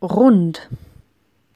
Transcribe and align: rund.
rund. 0.00 0.60